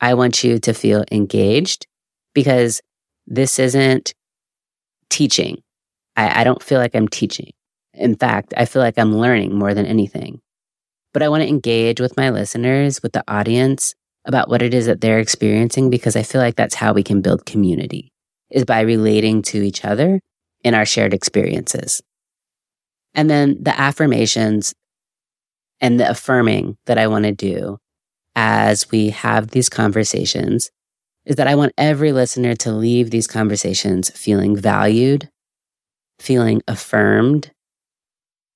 I 0.01 0.15
want 0.15 0.43
you 0.43 0.57
to 0.57 0.73
feel 0.73 1.05
engaged 1.12 1.85
because 2.33 2.81
this 3.27 3.59
isn't 3.59 4.15
teaching. 5.12 5.62
I, 6.15 6.41
I, 6.41 6.43
don't 6.43 6.63
feel 6.63 6.79
like 6.79 6.95
I'm 6.95 7.07
teaching. 7.07 7.51
In 7.93 8.15
fact, 8.15 8.53
I 8.57 8.65
feel 8.65 8.81
like 8.81 8.97
I'm 8.97 9.17
learning 9.17 9.57
more 9.57 9.73
than 9.73 9.85
anything. 9.85 10.41
But 11.13 11.21
I 11.21 11.29
want 11.29 11.43
to 11.43 11.50
engage 11.50 12.00
with 12.00 12.17
my 12.17 12.29
listeners, 12.29 13.03
with 13.03 13.13
the 13.13 13.23
audience 13.27 13.93
about 14.25 14.50
what 14.50 14.62
it 14.62 14.73
is 14.73 14.85
that 14.88 15.01
they're 15.01 15.19
experiencing 15.19 15.89
because 15.89 16.15
I 16.15 16.23
feel 16.23 16.41
like 16.41 16.55
that's 16.55 16.75
how 16.75 16.93
we 16.93 17.03
can 17.03 17.21
build 17.21 17.45
community 17.45 18.12
is 18.50 18.65
by 18.65 18.81
relating 18.81 19.41
to 19.41 19.62
each 19.62 19.83
other 19.83 20.19
in 20.63 20.73
our 20.73 20.85
shared 20.85 21.13
experiences. 21.13 22.01
And 23.13 23.29
then 23.29 23.57
the 23.62 23.79
affirmations 23.79 24.73
and 25.81 26.00
the 26.00 26.09
affirming 26.09 26.77
that 26.85 26.97
I 26.97 27.07
want 27.07 27.25
to 27.25 27.31
do 27.31 27.77
as 28.35 28.89
we 28.89 29.09
have 29.09 29.50
these 29.50 29.69
conversations 29.69 30.71
is 31.25 31.35
that 31.35 31.47
I 31.47 31.55
want 31.55 31.73
every 31.77 32.12
listener 32.12 32.55
to 32.55 32.71
leave 32.71 33.12
these 33.12 33.27
conversations 33.27 34.09
feeling 34.09 34.55
valued, 34.55 35.29
feeling 36.19 36.62
affirmed, 36.67 37.51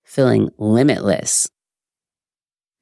feeling 0.07 0.49
limitless, 0.57 1.49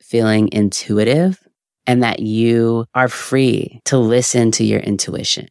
feeling 0.02 0.48
intuitive, 0.52 1.40
and 1.88 2.04
that 2.04 2.20
you 2.20 2.86
are 2.94 3.08
free 3.08 3.82
to 3.86 3.98
listen 3.98 4.52
to 4.52 4.64
your 4.64 4.80
intuition 4.80 5.48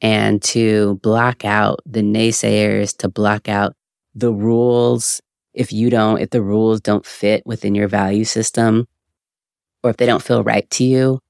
and 0.00 0.42
to 0.42 0.98
block 1.02 1.44
out 1.44 1.80
the 1.86 2.02
naysayers, 2.02 2.96
to 2.98 3.08
block 3.08 3.48
out 3.48 3.74
the 4.14 4.32
rules 4.32 5.20
if 5.54 5.72
you 5.72 5.88
don't, 5.88 6.20
if 6.20 6.30
the 6.30 6.42
rules 6.42 6.80
don't 6.80 7.06
fit 7.06 7.42
within 7.46 7.74
your 7.74 7.88
value 7.88 8.24
system, 8.24 8.86
or 9.82 9.90
if 9.90 9.96
they 9.96 10.06
don't 10.06 10.22
feel 10.22 10.44
right 10.44 10.68
to 10.70 10.84
you, 10.84 11.20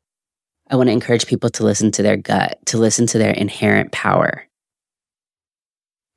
I 0.71 0.77
want 0.77 0.89
to 0.89 0.93
encourage 0.93 1.27
people 1.27 1.51
to 1.51 1.65
listen 1.65 1.91
to 1.93 2.03
their 2.03 2.17
gut, 2.17 2.59
to 2.67 2.79
listen 2.79 3.07
to 3.09 3.19
their 3.19 3.33
inherent 3.33 3.93
power. 3.93 4.45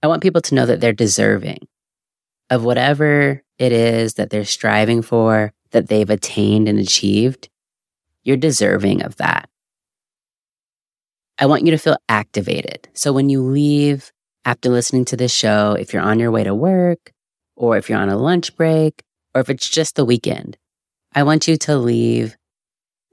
I 0.04 0.08
want 0.08 0.24
people 0.24 0.42
to 0.42 0.56
know 0.56 0.66
that 0.66 0.82
they're 0.82 0.94
deserving 0.94 1.68
of 2.52 2.64
whatever 2.64 3.42
it 3.58 3.72
is 3.72 4.16
that 4.16 4.30
they're 4.30 4.46
striving 4.46 5.02
for, 5.02 5.54
that 5.72 5.88
they've 5.88 6.10
attained 6.10 6.68
and 6.68 6.78
achieved. 6.78 7.50
You're 8.24 8.38
deserving 8.38 9.02
of 9.02 9.16
that. 9.16 9.50
I 11.40 11.48
want 11.48 11.66
you 11.66 11.72
to 11.72 11.78
feel 11.78 11.98
activated. 12.08 12.88
So 12.94 13.14
when 13.14 13.30
you 13.30 13.42
leave 13.42 14.12
after 14.46 14.70
listening 14.70 15.06
to 15.06 15.18
this 15.18 15.34
show, 15.34 15.76
if 15.80 15.94
you're 15.94 16.04
on 16.04 16.20
your 16.20 16.30
way 16.30 16.44
to 16.44 16.54
work, 16.54 17.14
or 17.56 17.78
if 17.78 17.90
you're 17.90 17.98
on 17.98 18.10
a 18.10 18.18
lunch 18.18 18.56
break, 18.56 19.02
or 19.34 19.42
if 19.42 19.50
it's 19.50 19.70
just 19.70 19.96
the 19.96 20.06
weekend, 20.06 20.58
I 21.16 21.24
want 21.24 21.48
you 21.48 21.58
to 21.58 21.78
leave 21.78 22.36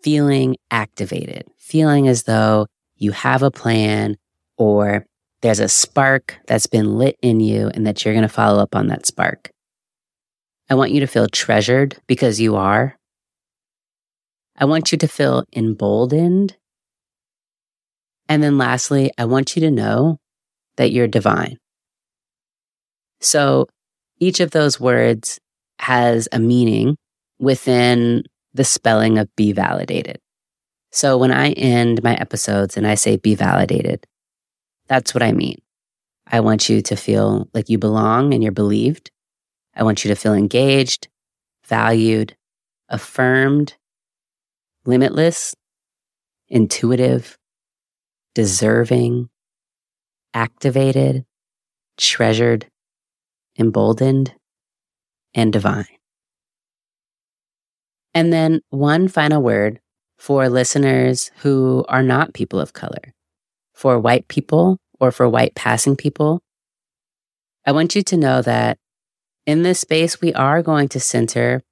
feeling 0.03 0.57
activated, 0.71 1.45
feeling 1.59 2.09
as 2.09 2.25
though 2.25 2.67
you 2.97 3.13
have 3.13 3.43
a 3.43 3.51
plan 3.51 4.17
or 4.57 5.07
there's 5.43 5.61
a 5.61 5.69
spark 5.69 6.37
that's 6.47 6.67
been 6.67 6.99
lit 6.99 7.17
in 7.23 7.41
you 7.41 7.71
and 7.75 7.87
that 7.87 8.05
you're 8.05 8.15
going 8.15 8.23
to 8.23 8.29
follow 8.29 8.63
up 8.63 8.75
on 8.75 8.89
that 8.89 9.07
spark. 9.07 9.51
I 10.71 10.75
want 10.75 10.91
you 10.91 11.01
to 11.01 11.07
feel 11.07 11.29
treasured 11.29 11.97
because 12.07 12.41
you 12.41 12.57
are. 12.57 12.97
I 14.57 14.65
want 14.65 14.93
you 14.93 14.99
to 14.99 15.09
feel 15.09 15.45
emboldened. 15.55 16.57
And 18.29 18.43
then 18.43 18.59
lastly, 18.59 19.11
I 19.17 19.25
want 19.25 19.57
you 19.57 19.61
to 19.61 19.71
know 19.71 20.19
that 20.77 20.91
you're 20.91 21.07
divine. 21.07 21.59
So 23.21 23.69
each 24.19 24.41
of 24.41 24.51
those 24.51 24.81
words 24.81 25.39
has 25.79 26.29
a 26.33 26.39
meaning 26.39 26.97
within 27.39 28.25
the 28.53 28.65
spelling 28.65 29.19
of 29.19 29.35
be 29.37 29.53
validated. 29.53 30.19
So 30.91 31.17
when 31.17 31.31
I 31.33 31.53
end 31.53 32.03
my 32.03 32.15
episodes 32.15 32.77
and 32.77 32.87
I 32.87 32.95
say 32.95 33.17
be 33.17 33.35
validated, 33.35 34.05
that's 34.89 35.15
what 35.15 35.23
I 35.23 35.33
mean. 35.33 35.59
I 36.27 36.41
want 36.41 36.69
you 36.69 36.83
to 36.83 36.97
feel 36.97 37.49
like 37.55 37.69
you 37.69 37.79
belong 37.79 38.35
and 38.35 38.43
you're 38.43 38.53
believed. 38.53 39.11
I 39.75 39.83
want 39.83 40.05
you 40.05 40.09
to 40.09 40.17
feel 40.17 40.35
engaged, 40.35 41.09
valued, 41.65 42.37
affirmed, 42.89 43.77
limitless, 44.85 45.55
intuitive, 46.49 47.39
deserving, 48.35 49.29
activated, 50.35 51.25
treasured, 51.97 52.67
emboldened, 53.59 54.35
and 55.35 55.53
divine. 55.53 55.87
And 58.15 58.33
then 58.33 58.61
one 58.71 59.09
final 59.09 59.43
word 59.43 59.81
for 60.19 60.49
listeners 60.49 61.31
who 61.39 61.85
are 61.89 62.03
not 62.03 62.35
people 62.35 62.61
of 62.61 62.73
color, 62.73 63.15
for 63.79 63.97
white 63.97 64.27
people 64.27 64.77
or 64.99 65.13
for 65.13 65.29
white 65.29 65.55
passing 65.55 65.95
people. 65.95 66.43
I 67.65 67.71
want 67.71 67.95
you 67.95 68.03
to 68.03 68.17
know 68.17 68.43
that 68.43 68.77
in 69.47 69.63
this 69.63 69.79
space, 69.79 70.21
we 70.21 70.35
are 70.35 70.63
going 70.63 70.89
to 70.89 71.01
center 71.01 71.63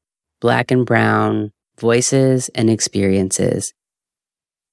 Black 0.41 0.71
and 0.71 0.87
Brown 0.87 1.51
voices 1.81 2.49
and 2.51 2.71
experiences. 2.71 3.75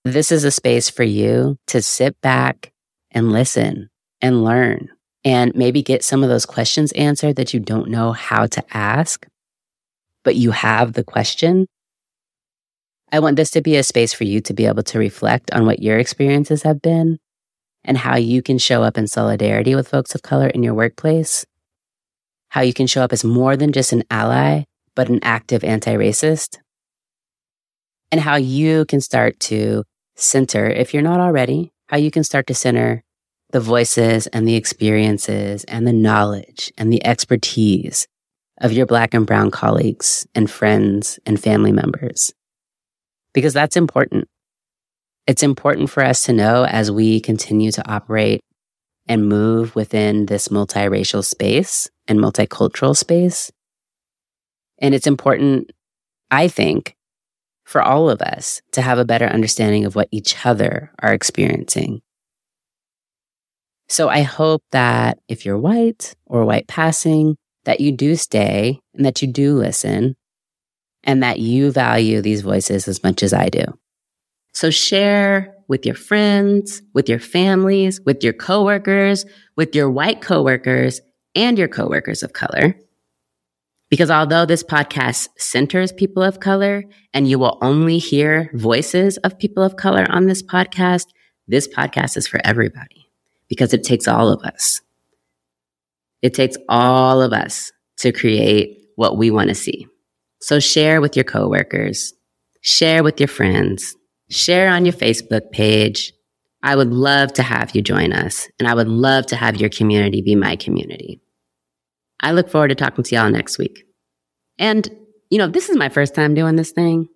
This 0.06 0.32
is 0.32 0.44
a 0.44 0.52
space 0.52 0.92
for 0.92 1.04
you 1.04 1.58
to 1.68 1.82
sit 1.82 2.22
back 2.22 2.72
and 3.10 3.32
listen 3.32 3.90
and 4.22 4.44
learn 4.44 4.90
and 5.26 5.56
maybe 5.56 5.82
get 5.82 6.04
some 6.04 6.22
of 6.22 6.30
those 6.30 6.46
questions 6.46 6.92
answered 6.92 7.38
that 7.38 7.52
you 7.52 7.60
don't 7.60 7.90
know 7.90 8.12
how 8.12 8.46
to 8.46 8.64
ask, 8.78 9.26
but 10.24 10.36
you 10.36 10.52
have 10.52 10.94
the 10.94 11.04
question. 11.04 11.66
I 13.12 13.20
want 13.20 13.38
this 13.38 13.52
to 13.52 13.62
be 13.62 13.76
a 13.76 13.84
space 13.84 14.14
for 14.14 14.24
you 14.24 14.40
to 14.42 14.54
be 14.54 14.68
able 14.68 14.84
to 14.84 15.00
reflect 15.00 15.52
on 15.52 15.66
what 15.66 15.82
your 15.82 15.98
experiences 15.98 16.62
have 16.62 16.82
been 16.82 17.20
and 17.84 17.98
how 17.98 18.16
you 18.16 18.42
can 18.42 18.58
show 18.58 18.84
up 18.84 18.98
in 18.98 19.08
solidarity 19.08 19.76
with 19.76 19.88
folks 19.88 20.16
of 20.16 20.22
color 20.22 20.48
in 20.48 20.64
your 20.64 20.74
workplace, 20.74 21.46
how 22.50 22.62
you 22.62 22.74
can 22.74 22.88
show 22.88 23.02
up 23.02 23.14
as 23.14 23.24
more 23.24 23.56
than 23.58 23.72
just 23.72 23.94
an 23.94 24.04
ally, 24.10 24.64
but 24.96 25.10
an 25.10 25.20
active 25.24 25.64
anti 25.64 25.94
racist, 25.94 26.60
and 28.12 28.22
how 28.22 28.36
you 28.36 28.86
can 28.86 29.02
start 29.02 29.40
to 29.40 29.84
center, 30.16 30.68
if 30.68 30.94
you're 30.94 31.04
not 31.04 31.20
already, 31.20 31.72
how 31.88 31.98
you 31.98 32.12
can 32.12 32.24
start 32.24 32.48
to 32.48 32.54
center 32.54 33.04
the 33.52 33.60
voices 33.60 34.28
and 34.28 34.48
the 34.48 34.56
experiences 34.56 35.64
and 35.66 35.86
the 35.86 35.94
knowledge 35.94 36.72
and 36.78 36.92
the 36.92 37.06
expertise 37.06 38.08
of 38.60 38.72
your 38.72 38.86
Black 38.86 39.14
and 39.14 39.26
Brown 39.26 39.52
colleagues 39.52 40.28
and 40.34 40.50
friends 40.50 41.20
and 41.26 41.42
family 41.42 41.72
members. 41.72 42.34
Because 43.34 43.54
that's 43.54 43.78
important. 43.78 44.28
It's 45.26 45.44
important 45.44 45.90
for 45.90 46.04
us 46.04 46.22
to 46.26 46.34
know 46.34 46.66
as 46.66 46.92
we 46.92 47.20
continue 47.20 47.72
to 47.72 47.92
operate 47.92 48.42
and 49.08 49.28
move 49.28 49.76
within 49.76 50.26
this 50.26 50.50
multiracial 50.50 51.24
space 51.24 51.90
and 52.08 52.20
multicultural 52.20 52.96
space. 52.96 53.52
And 54.80 54.94
it's 54.94 55.08
important, 55.08 55.72
I 56.30 56.48
think, 56.48 56.96
for 57.64 57.82
all 57.82 58.10
of 58.10 58.22
us 58.22 58.62
to 58.72 58.82
have 58.82 58.98
a 58.98 59.06
better 59.06 59.26
understanding 59.26 59.86
of 59.86 59.96
what 59.96 60.10
each 60.12 60.46
other 60.46 60.92
are 61.02 61.14
experiencing 61.14 62.02
so 63.94 64.10
I 64.10 64.22
hope 64.22 64.64
that 64.72 65.20
if 65.28 65.46
you're 65.46 65.58
white 65.58 66.16
or 66.26 66.46
white 66.46 66.68
passing, 66.68 67.38
that 67.66 67.80
you 67.80 67.92
do 67.92 68.16
stay 68.16 68.80
and 68.96 69.06
that 69.06 69.22
you 69.22 69.28
do 69.28 69.54
listen 69.54 70.16
and 71.04 71.22
that 71.22 71.40
you 71.40 71.72
value 71.72 72.22
these 72.22 72.42
voices 72.42 72.88
as 72.88 73.04
much 73.04 73.22
as 73.24 73.34
I 73.34 73.50
do. 73.50 73.66
So 74.54 74.70
share 74.70 75.56
with 75.68 75.86
your 75.86 75.96
friends, 75.96 76.82
with 76.94 77.10
your 77.10 77.20
families, 77.20 78.00
with 78.06 78.24
your 78.24 78.34
coworkers, 78.34 79.26
with 79.56 79.76
your 79.76 79.90
white 79.90 80.22
coworkers 80.22 81.02
and 81.36 81.58
your 81.58 81.68
coworkers 81.68 82.24
of 82.24 82.34
color. 82.34 82.76
Because 83.90 84.10
although 84.10 84.46
this 84.46 84.64
podcast 84.64 85.30
centers 85.38 85.92
people 85.92 86.24
of 86.24 86.40
color 86.40 86.84
and 87.14 87.28
you 87.28 87.38
will 87.38 87.58
only 87.62 87.98
hear 87.98 88.50
voices 88.54 89.18
of 89.18 89.38
people 89.38 89.64
of 89.64 89.76
color 89.76 90.06
on 90.10 90.26
this 90.26 90.42
podcast, 90.42 91.08
this 91.48 91.68
podcast 91.68 92.18
is 92.18 92.28
for 92.28 92.40
everybody 92.44 93.08
because 93.48 93.74
it 93.74 93.84
takes 93.84 94.08
all 94.08 94.30
of 94.30 94.42
us. 94.44 94.82
It 96.22 96.34
takes 96.34 96.58
all 96.70 97.22
of 97.22 97.34
us 97.34 97.72
to 97.98 98.12
create 98.12 98.80
what 98.96 99.18
we 99.18 99.30
want 99.30 99.50
to 99.50 99.56
see. 99.56 99.88
So 100.42 100.60
share 100.60 101.02
with 101.02 101.16
your 101.16 101.24
coworkers, 101.24 102.14
share 102.62 103.04
with 103.04 103.20
your 103.20 103.28
friends, 103.28 103.96
share 104.34 104.70
on 104.70 104.86
your 104.86 104.94
Facebook 104.94 105.52
page. 105.52 106.14
I 106.62 106.76
would 106.76 106.92
love 106.92 107.34
to 107.34 107.44
have 107.44 107.76
you 107.76 107.82
join 107.82 108.14
us 108.14 108.48
and 108.58 108.68
I 108.68 108.74
would 108.74 108.88
love 108.88 109.26
to 109.28 109.36
have 109.36 109.58
your 109.58 109.70
community 109.70 110.22
be 110.22 110.36
my 110.36 110.56
community. 110.56 111.22
I 112.22 112.32
look 112.32 112.50
forward 112.50 112.70
to 112.70 112.76
talking 112.76 113.04
to 113.04 113.16
y'all 113.16 113.30
next 113.30 113.58
week. 113.58 113.84
And, 114.58 114.90
you 115.30 115.38
know, 115.38 115.48
this 115.48 115.70
is 115.70 115.76
my 115.76 115.90
first 115.90 116.16
time 116.16 116.34
doing 116.34 116.56
this 116.56 116.72
thing. 116.72 117.08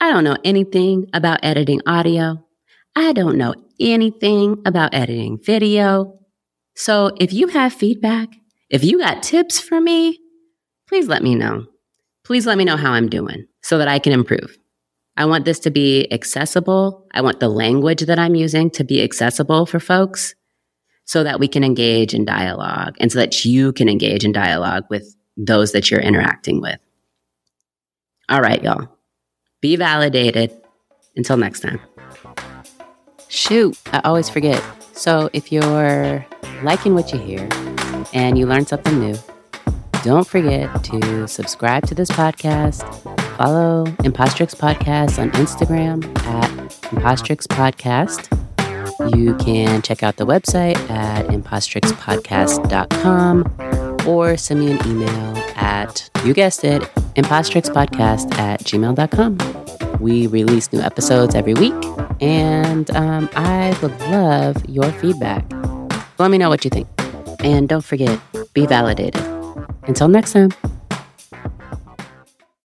I 0.00 0.12
don't 0.12 0.24
know 0.24 0.36
anything 0.44 1.06
about 1.12 1.40
editing 1.42 1.80
audio. 1.86 2.44
I 2.94 3.12
don't 3.12 3.36
know 3.36 3.54
anything 3.80 4.62
about 4.64 4.94
editing 4.94 5.38
video. 5.42 6.20
So 6.76 7.10
if 7.18 7.32
you 7.32 7.48
have 7.48 7.72
feedback, 7.72 8.28
if 8.70 8.84
you 8.84 8.98
got 8.98 9.22
tips 9.22 9.58
for 9.58 9.80
me, 9.80 10.20
please 10.86 11.08
let 11.08 11.22
me 11.22 11.34
know. 11.34 11.66
Please 12.24 12.46
let 12.46 12.58
me 12.58 12.64
know 12.64 12.76
how 12.76 12.92
I'm 12.92 13.08
doing 13.08 13.46
so 13.62 13.78
that 13.78 13.88
I 13.88 13.98
can 13.98 14.12
improve. 14.12 14.58
I 15.16 15.24
want 15.24 15.44
this 15.44 15.58
to 15.60 15.70
be 15.70 16.10
accessible. 16.12 17.06
I 17.12 17.22
want 17.22 17.40
the 17.40 17.48
language 17.48 18.02
that 18.02 18.18
I'm 18.18 18.34
using 18.34 18.70
to 18.72 18.84
be 18.84 19.02
accessible 19.02 19.64
for 19.66 19.80
folks 19.80 20.34
so 21.04 21.22
that 21.22 21.40
we 21.40 21.48
can 21.48 21.64
engage 21.64 22.12
in 22.12 22.24
dialogue 22.24 22.96
and 23.00 23.10
so 23.10 23.18
that 23.20 23.44
you 23.44 23.72
can 23.72 23.88
engage 23.88 24.24
in 24.24 24.32
dialogue 24.32 24.84
with 24.90 25.16
those 25.36 25.72
that 25.72 25.90
you're 25.90 26.00
interacting 26.00 26.60
with. 26.60 26.78
All 28.28 28.40
right, 28.42 28.62
y'all. 28.62 28.88
Be 29.60 29.76
validated. 29.76 30.52
Until 31.14 31.38
next 31.38 31.60
time. 31.60 31.80
Shoot, 33.28 33.78
I 33.92 34.00
always 34.04 34.28
forget. 34.28 34.62
So 34.92 35.30
if 35.32 35.50
you're 35.50 36.26
liking 36.62 36.94
what 36.94 37.12
you 37.12 37.18
hear 37.18 37.48
and 38.12 38.38
you 38.38 38.46
learn 38.46 38.66
something 38.66 38.98
new, 39.00 39.16
don't 40.04 40.26
forget 40.26 40.84
to 40.84 41.26
subscribe 41.26 41.86
to 41.86 41.94
this 41.94 42.10
podcast. 42.10 43.25
Follow 43.36 43.84
Impostrix 44.02 44.56
Podcast 44.56 45.20
on 45.20 45.30
Instagram 45.32 46.02
at 46.26 46.48
Impostrix 46.90 47.46
Podcast. 47.46 48.30
You 49.14 49.34
can 49.36 49.82
check 49.82 50.02
out 50.02 50.16
the 50.16 50.24
website 50.24 50.78
at 50.88 51.26
impostrixpodcast.com 51.26 54.06
or 54.08 54.38
send 54.38 54.60
me 54.60 54.70
an 54.72 54.78
email 54.88 55.36
at, 55.56 56.08
you 56.24 56.32
guessed 56.32 56.64
it, 56.64 56.80
impostrixpodcast 57.14 58.38
at 58.38 58.64
gmail.com. 58.64 59.36
We 60.00 60.26
release 60.28 60.72
new 60.72 60.80
episodes 60.80 61.34
every 61.34 61.52
week, 61.54 61.74
and 62.20 62.90
um, 62.96 63.28
I 63.34 63.76
would 63.82 63.98
love 64.02 64.64
your 64.66 64.90
feedback. 64.92 65.44
Let 66.18 66.30
me 66.30 66.38
know 66.38 66.48
what 66.48 66.64
you 66.64 66.70
think. 66.70 66.88
And 67.40 67.68
don't 67.68 67.84
forget, 67.84 68.18
be 68.54 68.64
validated. 68.66 69.22
Until 69.86 70.08
next 70.08 70.32
time. 70.32 70.52